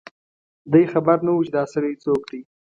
دی 0.71 0.83
خبر 0.93 1.17
نه 1.25 1.31
و 1.33 1.43
چي 1.45 1.51
دا 1.57 1.63
سړی 1.73 1.93
څوک 2.03 2.21
دی 2.31 2.41